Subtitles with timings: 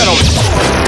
[0.00, 0.24] gentlemen.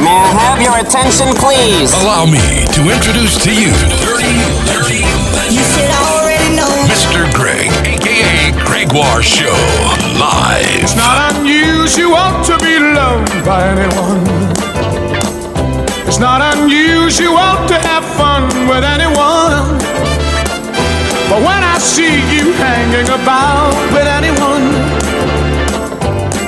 [0.00, 1.92] May I have your attention, please?
[2.00, 2.41] Allow me
[2.72, 4.41] to introduce to you Dirty,
[4.73, 5.04] Dirty
[5.53, 6.73] You should already know.
[6.88, 7.28] Mr.
[7.36, 9.52] Greg, aka Gregoire Show,
[10.16, 10.80] live.
[10.80, 14.25] It's not unusual to be loved by anyone.
[16.08, 19.76] It's not unusual to have fun with anyone.
[21.29, 24.81] But when I see you hanging about with anyone,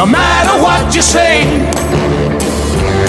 [0.00, 1.44] No matter what you say,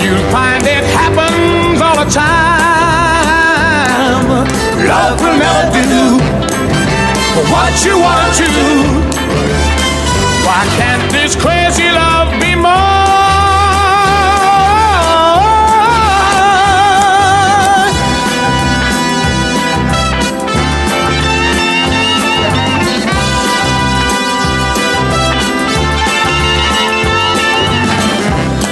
[0.03, 3.07] you'll find it happens all the time.
[4.85, 6.19] Love will never do
[7.49, 8.49] what you want to.
[10.43, 12.40] Why can't this crazy love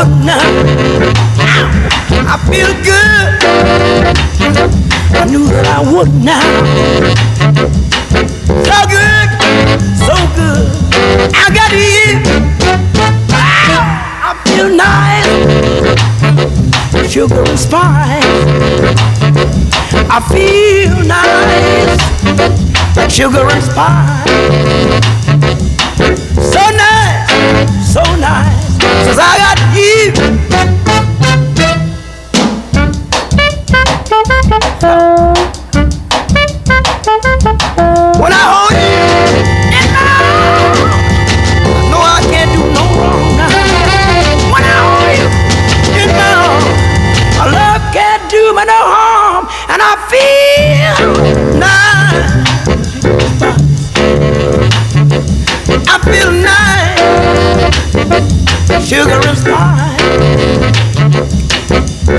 [0.00, 0.40] I now.
[2.32, 3.28] I feel good.
[5.12, 6.40] I knew that I would now.
[8.64, 9.28] So good,
[10.00, 10.72] so good.
[11.36, 12.16] I got you.
[13.28, 15.28] Wow, ah, I feel nice.
[17.12, 18.24] Sugar and spice.
[20.08, 22.00] I feel nice.
[23.12, 24.24] Sugar and spice.
[26.40, 28.59] So nice, so nice,
[29.06, 30.12] cause I got you.
[38.20, 38.69] When I hold
[58.90, 60.00] sugar and spice.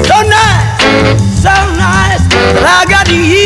[0.07, 3.40] So nice, so nice, that I got you.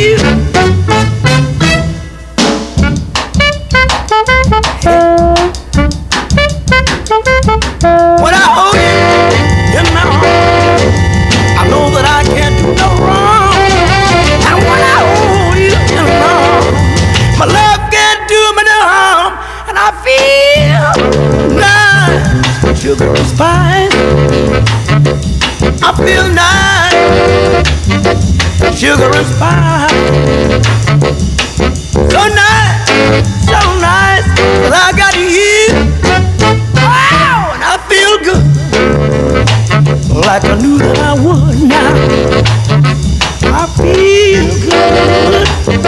[43.65, 44.45] I feel
[45.65, 45.84] good,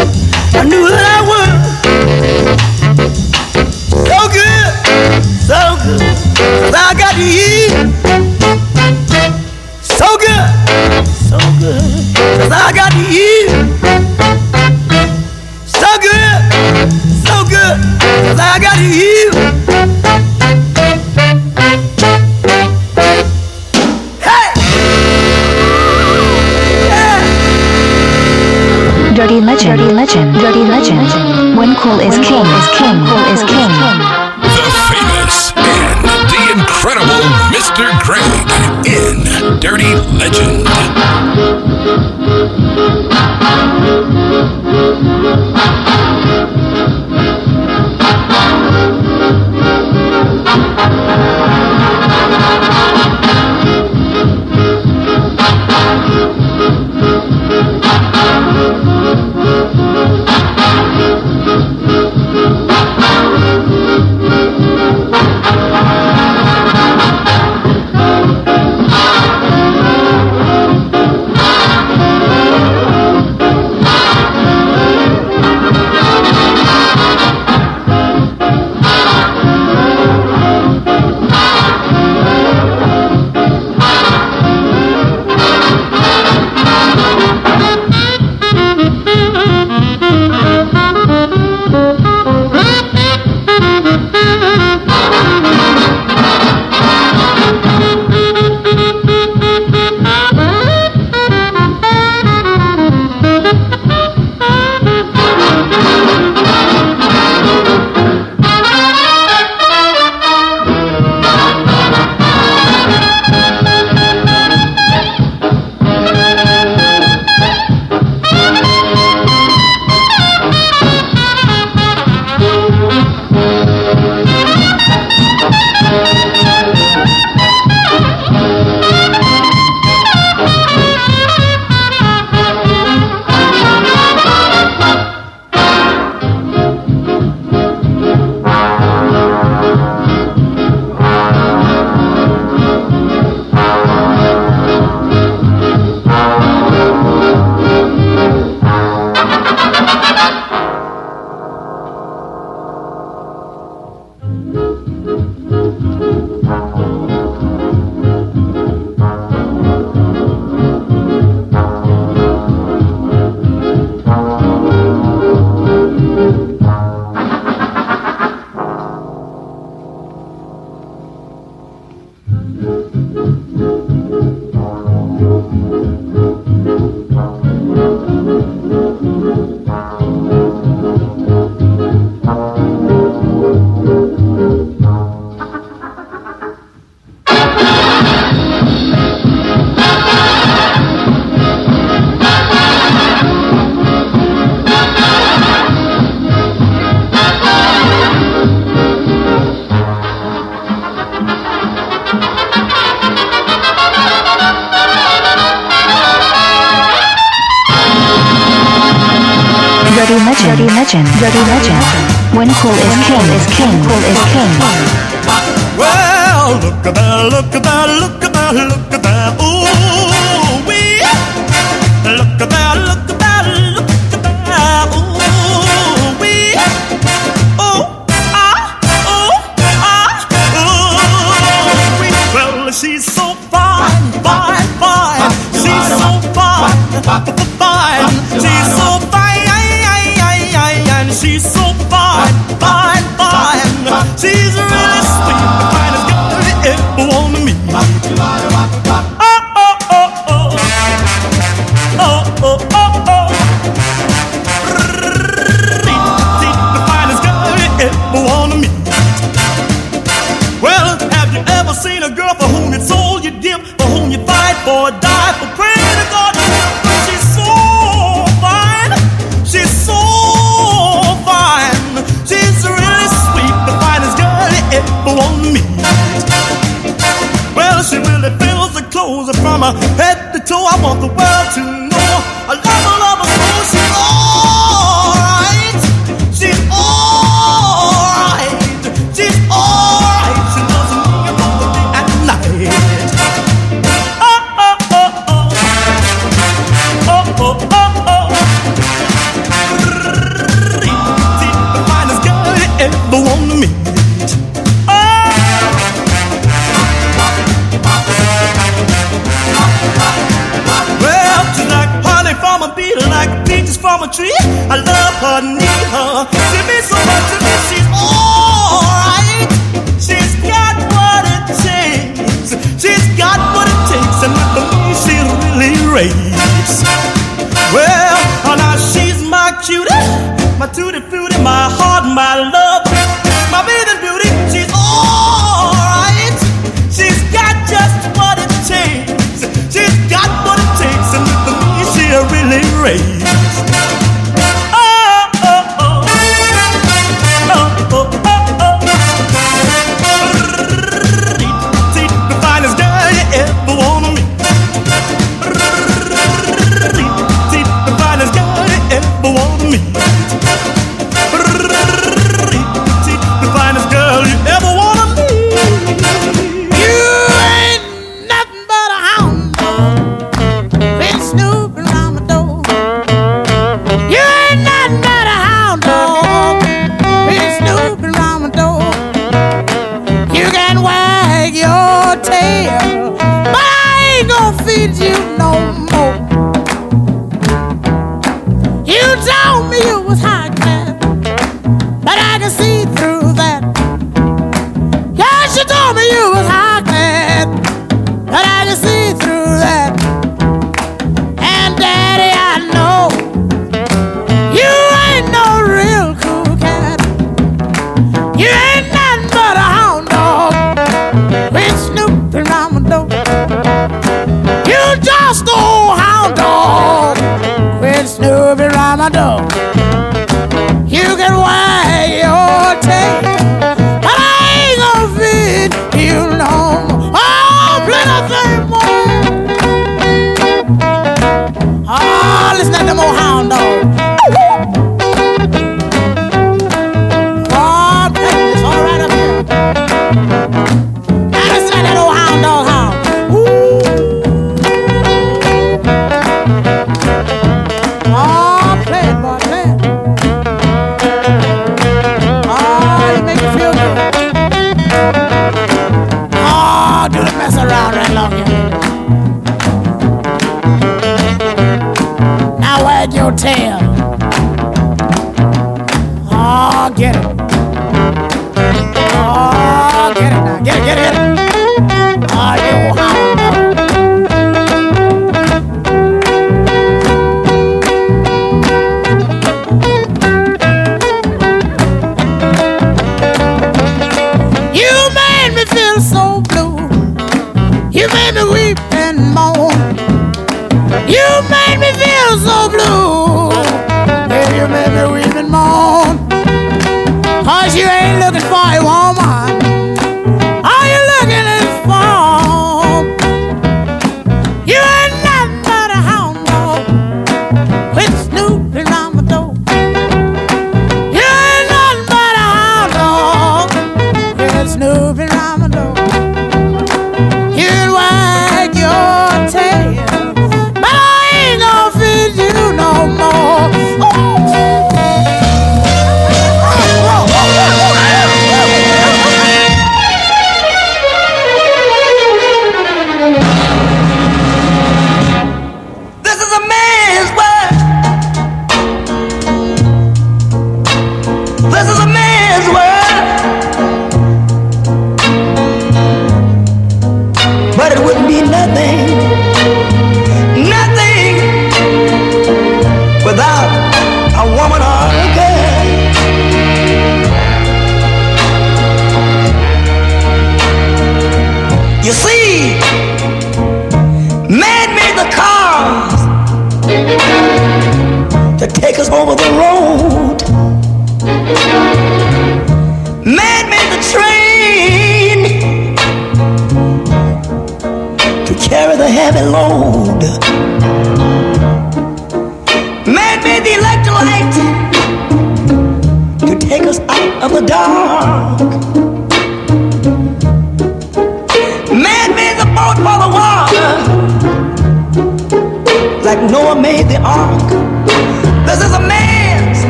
[342.78, 343.17] really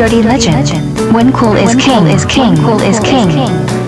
[0.00, 0.66] dirty legend.
[1.12, 3.79] When cool is king is king, cool is king.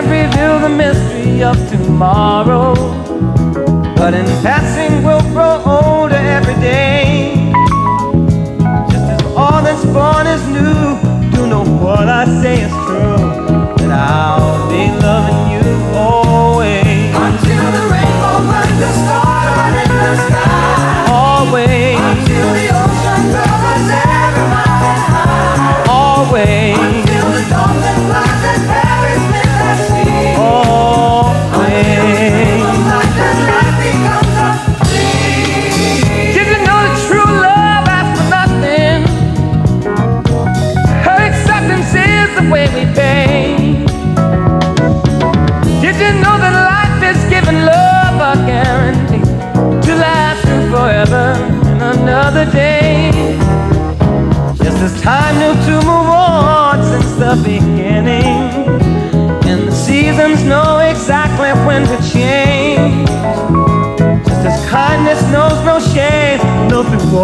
[0.00, 2.74] can't reveal the mystery of tomorrow.
[3.96, 7.52] But in passing, we'll grow older every day.
[8.90, 13.18] Just as all that's born is new, do know what I say is true.
[13.76, 15.39] That I'll be loving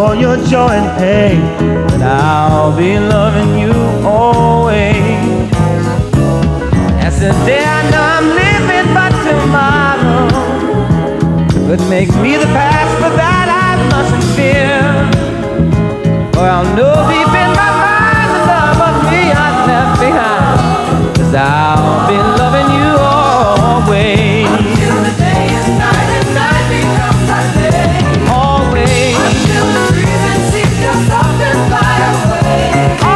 [0.06, 1.40] all your joy and pain,
[1.88, 3.74] but I'll be loving you
[4.06, 5.50] always.
[7.06, 10.28] As the day I know I'm living, but tomorrow
[11.66, 14.78] could make me the past, but that I mustn't fear.
[16.34, 21.34] For I'll know deep in my mind the love of me I left behind, cause
[21.34, 24.45] I'll be loving you always.
[32.78, 33.15] Oh.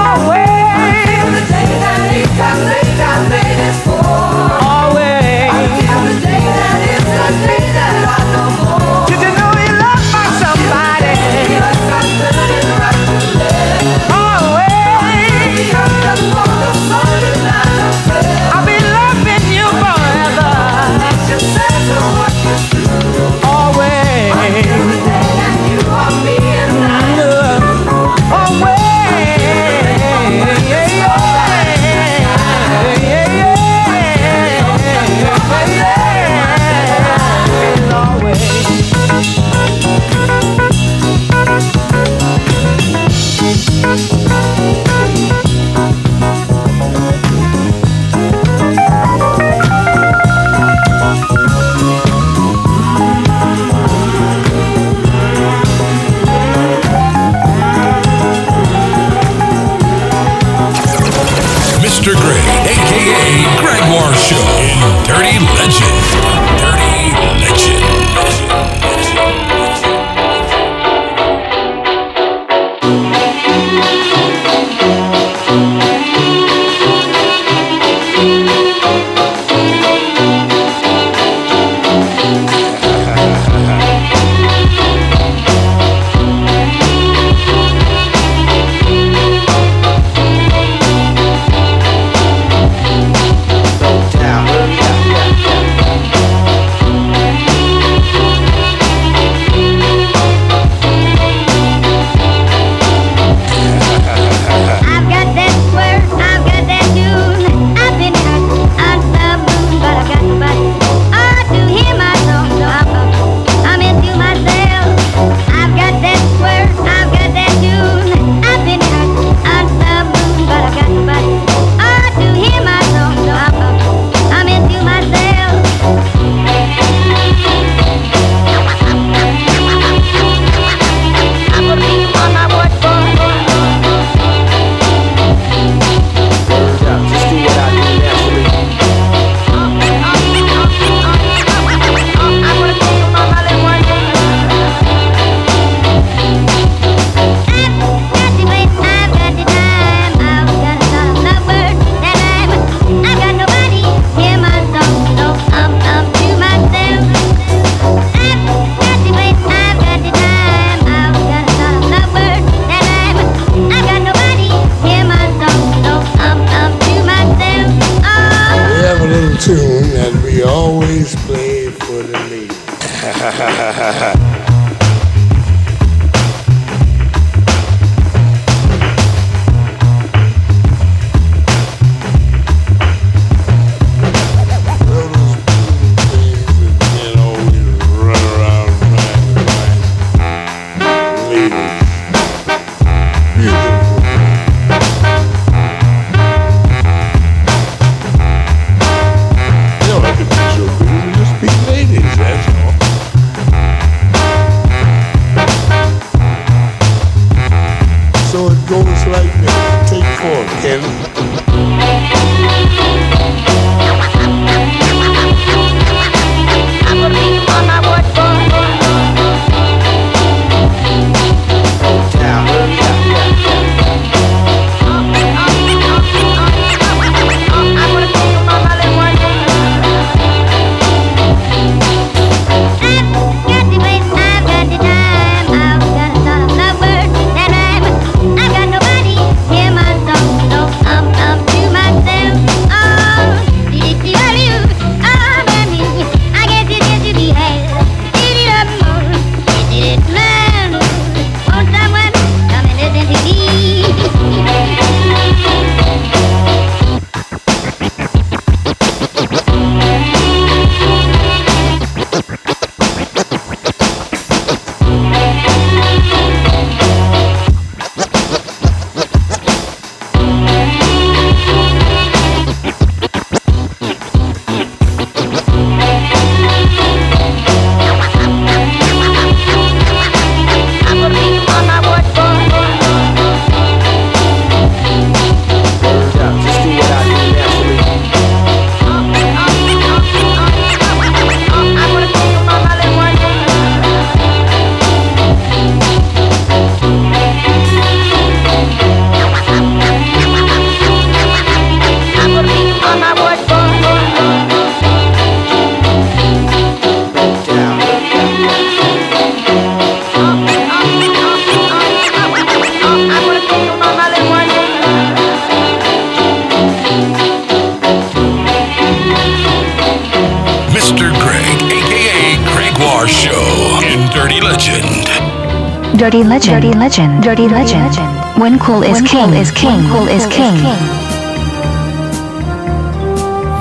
[329.31, 329.91] Cool is king is king.
[329.91, 330.57] Cool is king.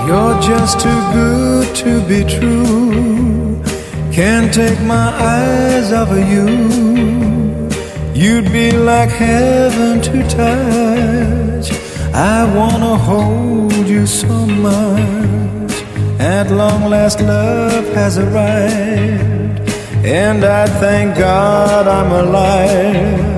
[0.08, 3.62] You're just too good to be true.
[4.12, 6.48] Can't take my eyes off of you.
[8.14, 11.72] You'd be like heaven to touch.
[12.14, 14.34] I wanna hold you so
[14.68, 15.74] much.
[16.20, 19.60] At long last, love has arrived.
[20.04, 23.29] And I thank God I'm alive.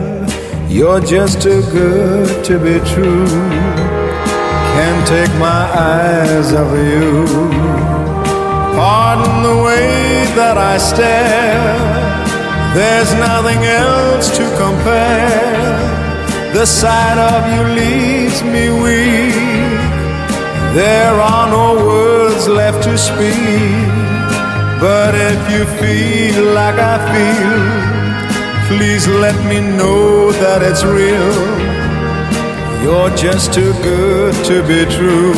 [0.72, 3.28] You're just too good to be true.
[3.28, 7.26] Can't take my eyes off of you.
[8.80, 11.76] Pardon the way that I stare.
[12.74, 15.76] There's nothing else to compare.
[16.54, 19.36] The sight of you leaves me weak.
[20.74, 23.92] There are no words left to speak.
[24.80, 28.01] But if you feel like I feel,
[28.78, 31.34] please let me know that it's real.
[32.84, 35.34] You're just too good to be true.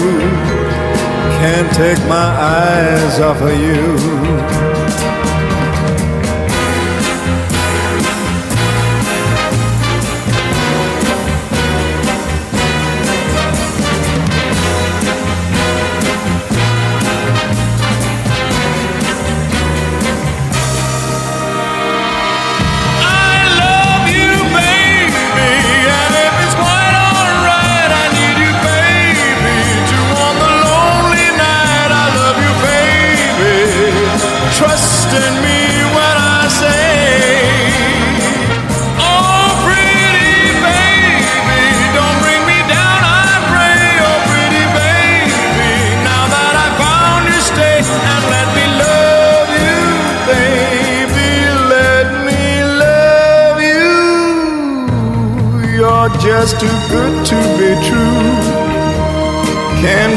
[1.41, 4.82] Can't take my eyes off of you.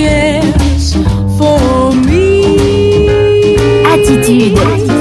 [0.00, 0.94] Cares
[1.36, 3.08] for me.
[3.84, 4.99] Attitude.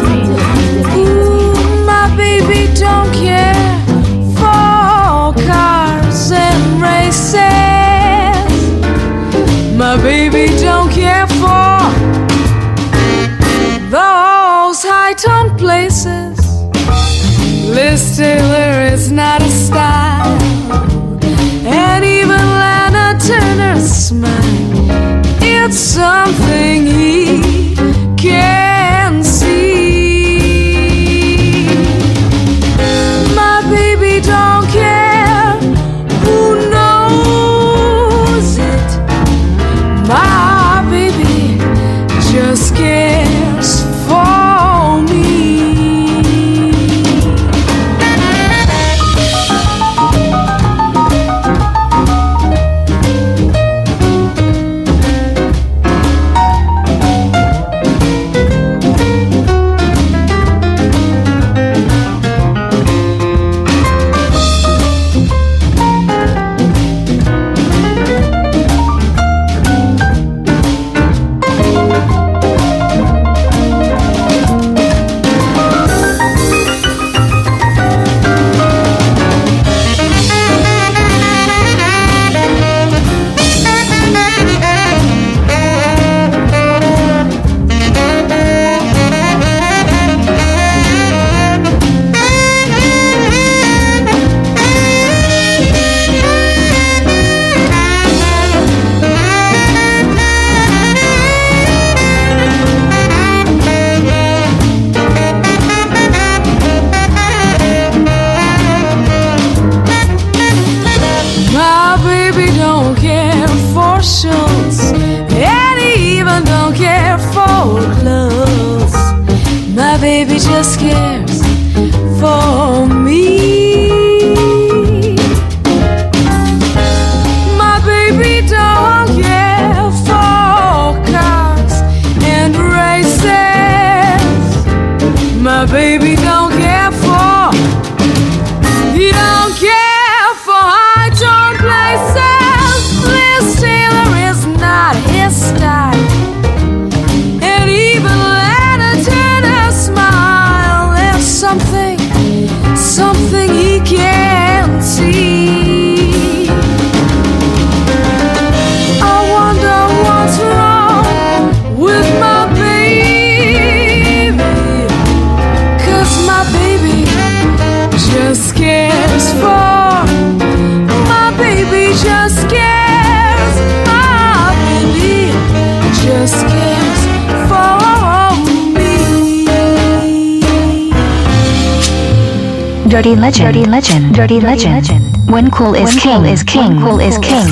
[182.89, 183.53] Dirty legend.
[183.53, 184.15] Dirty legend.
[184.15, 185.31] Dirty legend.
[185.31, 186.77] When cool is king is king.
[186.77, 187.45] When Cool is king.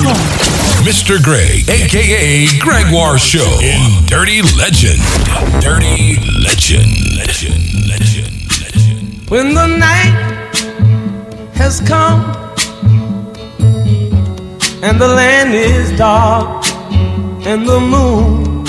[0.82, 1.22] Mr.
[1.22, 5.00] Greg, aka Gregoire Show in Dirty Legend.
[5.62, 6.90] Dirty Legend.
[7.16, 7.62] Legend.
[7.86, 8.34] Legend.
[8.60, 9.30] Legend.
[9.30, 10.50] When the night
[11.54, 12.20] has come
[14.82, 16.66] and the land is dark
[17.46, 18.66] and the moon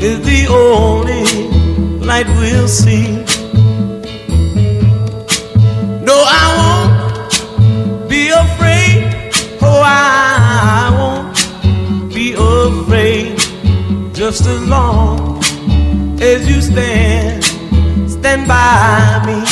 [0.00, 3.21] is the only light we'll see.
[9.84, 13.38] I won't be afraid.
[14.14, 15.42] Just as long
[16.20, 17.42] as you stand,
[18.08, 19.44] stand by me.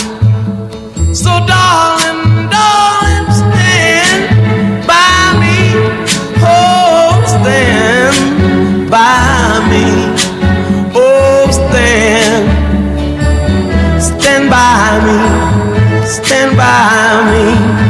[1.14, 5.56] So, darling, darling, stand by me.
[6.42, 9.86] Oh, stand by me.
[10.94, 12.46] Oh, stand,
[14.00, 16.06] stand by me.
[16.06, 17.89] Stand by me.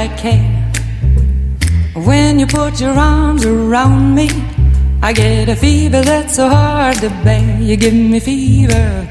[0.00, 0.72] I care.
[2.06, 4.30] When you put your arms around me,
[5.02, 7.60] I get a fever that's so hard to bear.
[7.60, 9.06] You give me fever.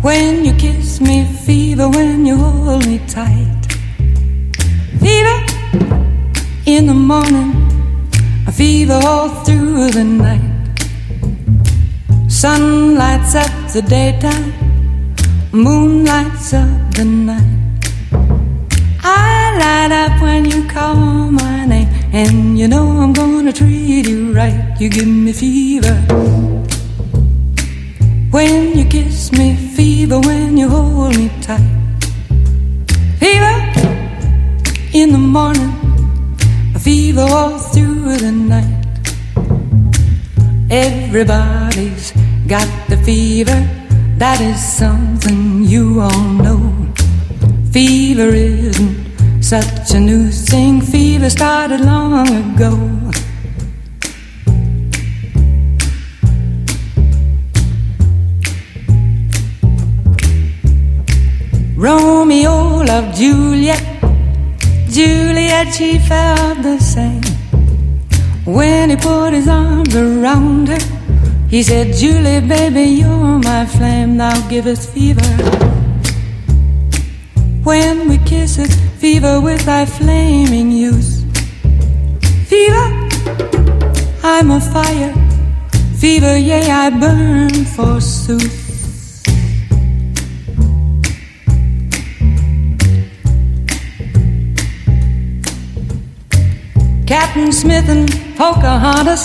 [0.00, 3.62] When you kiss me, fever when you hold me tight.
[5.04, 5.38] Fever
[6.64, 7.52] in the morning,
[8.46, 10.56] a fever all through the night.
[12.28, 14.54] Sun lights up the daytime,
[15.52, 17.59] moon lights up the night.
[19.58, 24.76] Light up when you call my name, and you know I'm gonna treat you right.
[24.78, 25.96] You give me fever.
[28.30, 31.60] When you kiss me, fever when you hold me tight.
[33.18, 33.56] Fever
[34.94, 35.74] in the morning,
[36.74, 38.86] a fever all through the night.
[40.70, 42.12] Everybody's
[42.46, 43.60] got the fever,
[44.18, 46.86] that is something you all know.
[47.72, 49.09] Fever isn't
[49.40, 53.10] such a new thing, fever started long ago.
[61.76, 63.82] Romeo loved Juliet.
[64.88, 67.22] Juliet, she felt the same.
[68.44, 70.78] When he put his arms around her,
[71.48, 75.22] he said, Julie, baby, you're my flame, now give us fever.
[77.64, 81.24] When we kiss it, fever with thy flaming youth.
[82.46, 82.86] Fever,
[84.22, 85.14] I'm a fire.
[85.96, 88.58] Fever, yea, I burn forsooth.
[97.06, 99.24] Captain Smith and Pocahontas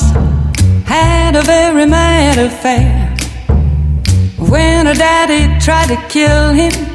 [0.85, 3.13] had a very mad affair.
[4.37, 6.94] When her daddy tried to kill him,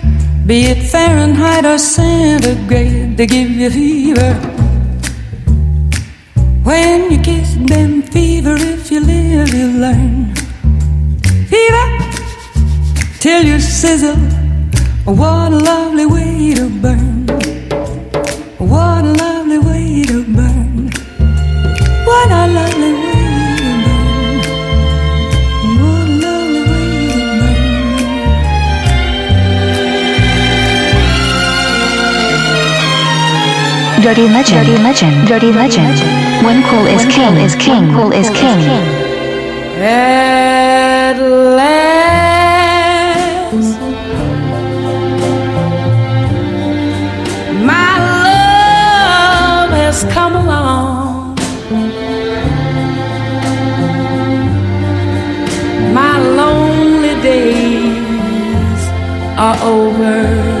[0.51, 4.33] be it Fahrenheit or centigrade, they give you fever.
[6.61, 10.35] When you kiss them, fever, if you live, you learn.
[11.51, 11.87] Fever,
[13.21, 14.17] till you sizzle.
[15.05, 17.40] What a lovely way to burn.
[34.01, 34.65] Dirty Legend.
[34.65, 35.27] Dirty Legend.
[35.27, 35.99] Dirty Legend.
[36.43, 37.93] When cool is king is king.
[37.93, 38.59] Cool is king.
[39.77, 41.17] At
[41.55, 41.91] last,
[47.63, 51.35] my love has come along.
[55.93, 58.83] My lonely days
[59.37, 60.60] are over.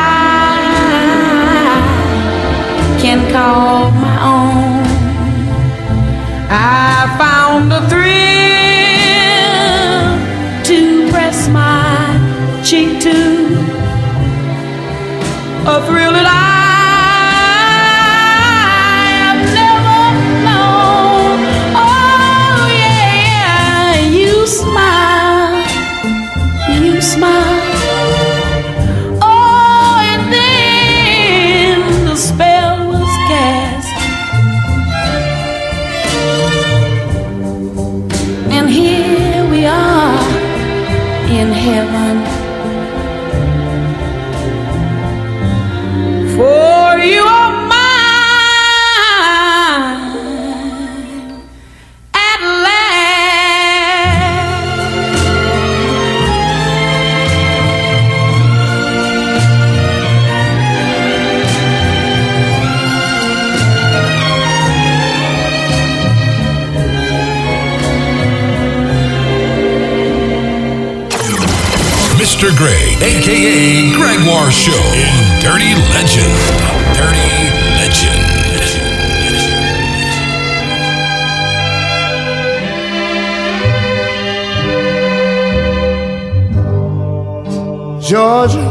[3.01, 4.85] can call my own.
[6.51, 8.11] I found a thrill
[10.69, 13.17] to press my cheek to,
[15.65, 16.50] a thrill that I
[73.21, 76.33] aka Gregoire Show in Dirty Legend.
[76.97, 77.29] Dirty
[77.77, 78.29] Legend.
[88.01, 88.69] Georgia,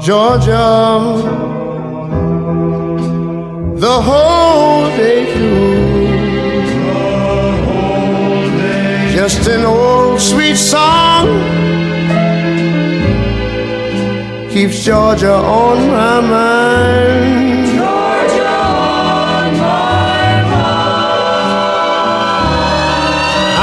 [0.00, 0.66] Georgia,
[3.76, 5.70] the whole day through.
[9.12, 11.09] Just an old sweet song
[14.50, 17.66] keeps Georgia on my mind.
[17.66, 21.20] Georgia on my mind.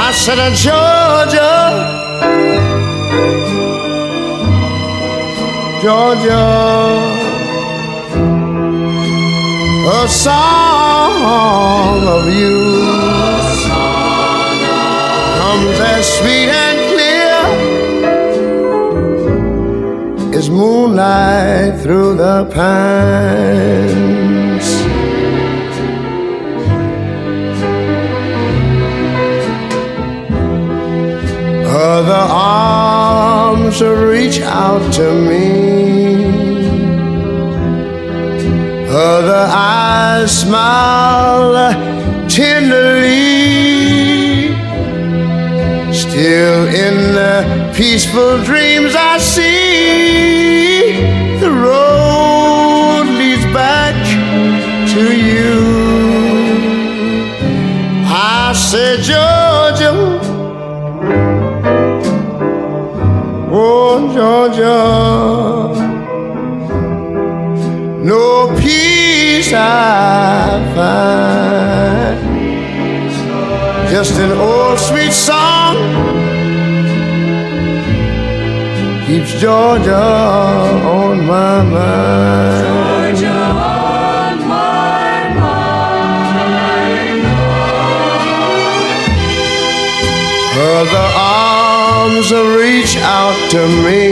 [0.06, 1.52] I said, uh, Georgia,
[5.82, 6.46] Georgia,
[9.90, 12.58] a song of you
[15.38, 16.67] comes as sweet and
[20.48, 23.88] moonlight through the pines.
[31.66, 36.28] Other arms reach out to me.
[38.88, 41.72] Other eyes smile
[42.28, 43.08] tenderly.
[45.92, 49.57] Still in the peaceful dreams I see
[51.40, 53.94] the road leads back
[54.92, 55.54] to you.
[58.06, 59.92] I said, Georgia,
[63.50, 64.78] oh Georgia,
[68.04, 68.24] no
[68.60, 69.64] peace I
[70.74, 71.48] find.
[73.90, 76.17] Just an old sweet song
[79.28, 82.66] keeps Georgia on my mind.
[82.66, 85.74] Georgia on my mind.
[90.56, 94.04] Other arms reach out to me.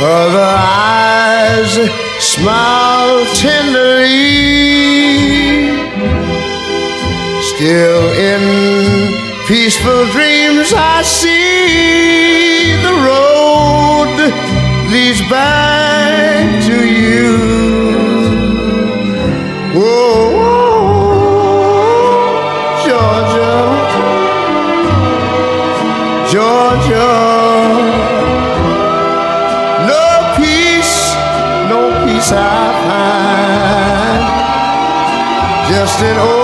[0.00, 1.72] Other eyes
[2.20, 4.68] smile tenderly
[7.42, 8.57] Still in
[9.48, 14.14] peaceful dreams, I see the road
[14.92, 17.32] leads back to you.
[19.72, 20.36] Whoa,
[22.84, 23.56] Georgia,
[26.30, 27.10] Georgia.
[29.88, 30.04] No
[30.36, 30.96] peace,
[31.72, 32.36] no peace I
[32.84, 34.24] find.
[35.70, 36.37] Just an old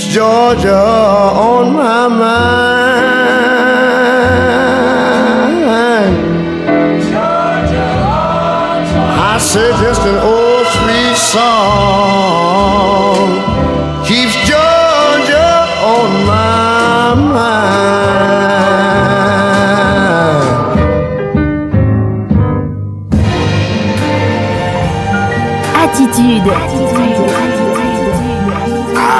[0.00, 2.20] keeps Georgia on my mind.
[9.22, 12.49] I said just an old sweet song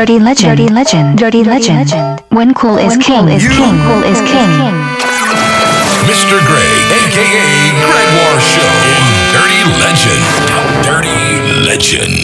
[0.00, 0.56] Dirty Legend.
[0.56, 1.18] Dirty Legend.
[1.18, 1.90] Dirty Legend.
[2.30, 3.76] When cool is king is king.
[3.84, 4.48] Cool is king.
[6.08, 6.40] Mr.
[6.48, 7.44] Greg, aka
[7.84, 9.04] Gregoire Show in
[9.36, 10.24] Dirty Legend.
[10.88, 11.20] Dirty
[11.68, 12.16] Legend.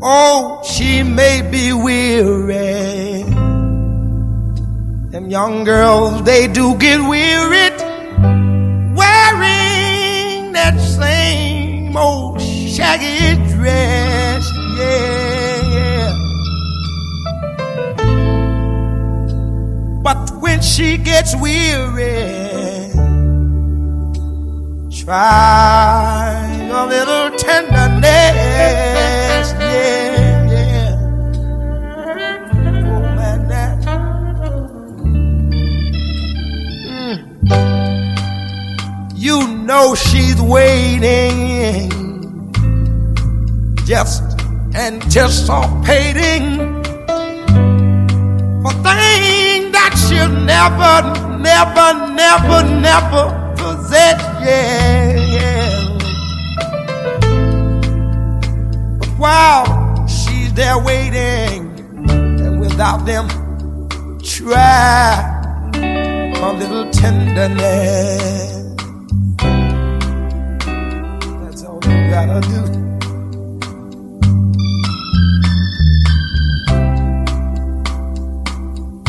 [0.00, 3.24] Oh, she may be weary.
[5.10, 7.78] Them young girls, they do get wearied
[8.96, 13.21] wearing that same old shaggy
[13.64, 16.12] Yeah, yeah.
[20.02, 22.90] But when she gets weary,
[25.04, 28.02] try a little tenderness.
[29.52, 30.96] Yeah, yeah.
[32.84, 33.78] Oh, man, that.
[36.86, 37.16] Mm.
[39.16, 41.90] You know she's waiting,
[43.92, 44.22] just
[44.74, 46.46] anticipating
[48.62, 50.94] for things that she'll never,
[51.36, 53.24] never, never, never
[53.54, 54.18] possess.
[54.40, 55.98] Yeah, yeah.
[58.98, 59.66] But while
[60.08, 61.60] she's there waiting,
[62.08, 63.28] and without them,
[64.22, 65.20] try
[65.76, 68.52] a little tenderness.
[71.44, 72.91] That's all you gotta do.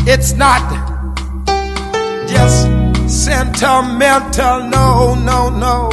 [0.06, 0.62] It's not
[2.28, 2.68] just
[3.08, 5.90] sentimental, no, no, no.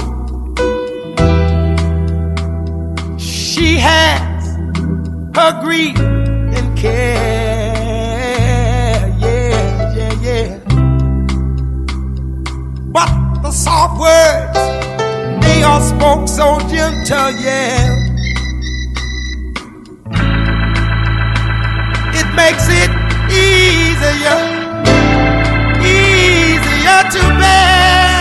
[3.18, 4.56] She has
[5.36, 7.68] her grief and care,
[9.20, 10.58] yeah, yeah, yeah.
[12.90, 14.58] But the soft words,
[15.46, 17.96] they are spoke so gentle, yeah.
[22.12, 22.99] It makes it
[23.60, 24.40] easier,
[25.84, 28.19] easier to bear.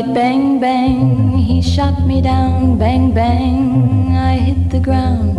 [0.00, 0.14] Win.
[0.14, 1.36] Bang, bang.
[1.38, 2.78] He shot me down.
[2.78, 4.16] Bang, bang.
[4.16, 5.38] I hit the ground.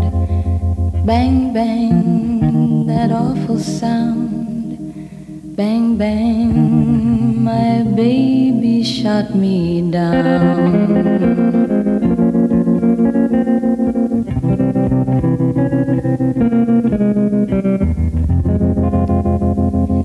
[1.06, 2.86] Bang, bang.
[2.88, 4.78] That awful sound.
[5.56, 7.43] Bang, bang.
[7.43, 11.04] My baby shot me down.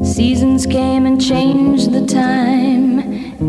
[0.05, 3.07] Seasons came and changed the time.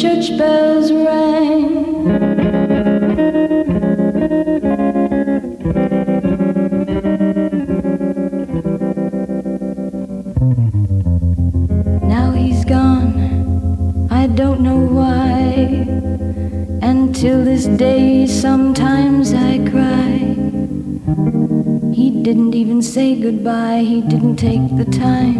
[0.00, 1.84] Church bells rang.
[12.08, 15.86] Now he's gone, I don't know why.
[16.80, 20.16] And till this day, sometimes I cry.
[21.92, 25.39] He didn't even say goodbye, he didn't take the time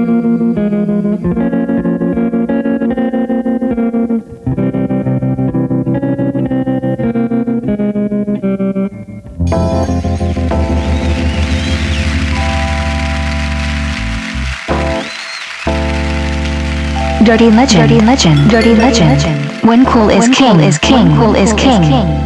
[17.31, 17.87] Dirty legend.
[17.87, 18.49] Dirty legend.
[18.49, 19.65] Dirty legend.
[19.65, 21.15] When cool is king is king.
[21.15, 21.79] Cool is king.
[21.79, 22.20] We're gonna do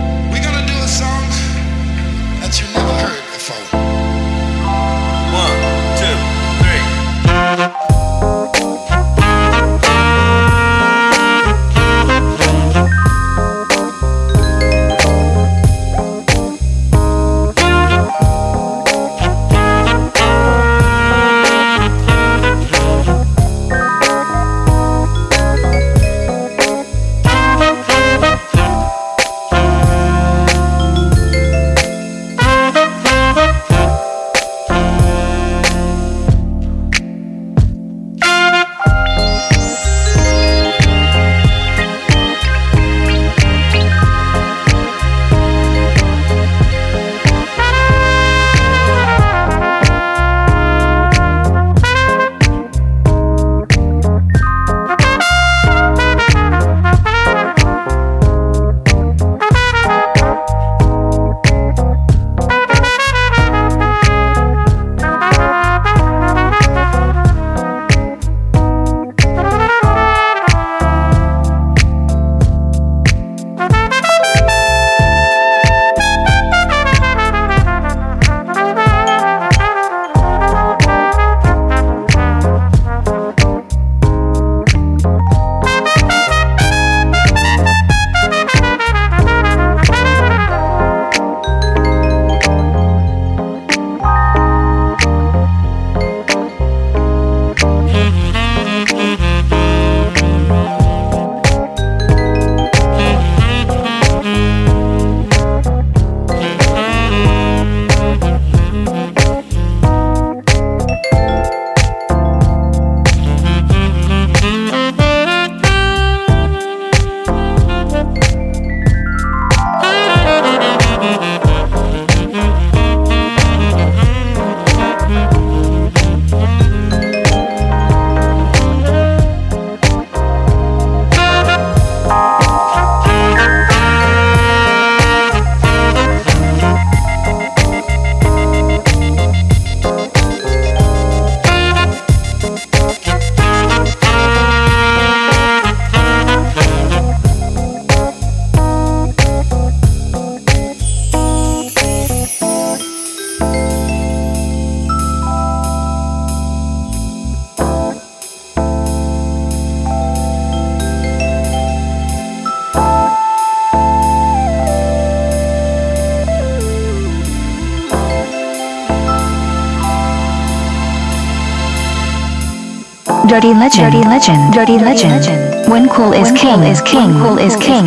[173.36, 173.92] Dirty legend.
[173.92, 174.54] Dirty legend.
[174.54, 175.70] Dirty legend.
[175.70, 177.12] When cool is king is king.
[177.20, 177.84] Cool is king.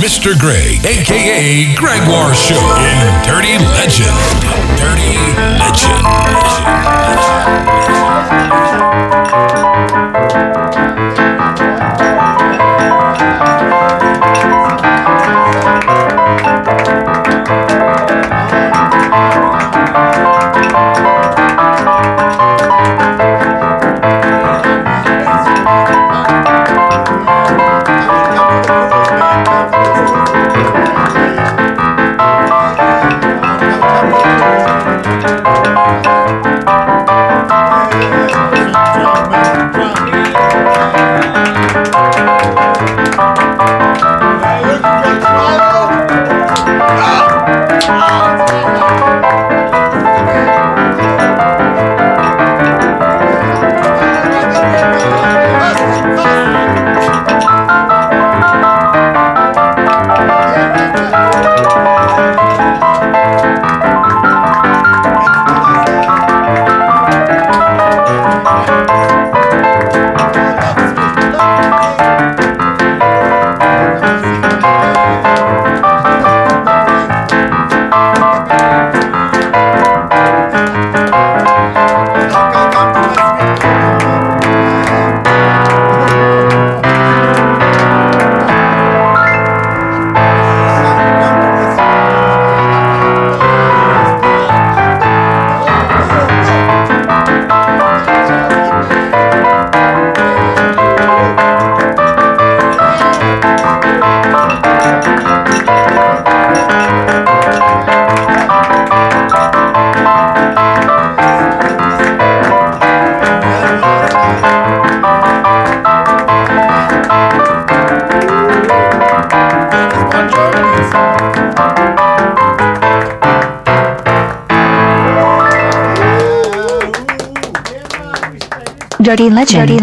[0.00, 0.32] Mr.
[0.40, 2.96] Greg, aka Gregoire Show in
[3.28, 4.16] Dirty Legend.
[4.80, 5.18] Dirty
[5.60, 7.03] Legend.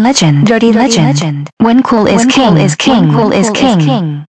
[0.02, 0.46] Legend.
[0.46, 1.48] Dirty legend.
[1.58, 3.10] When cool is king is king.
[3.12, 4.24] Cool is king.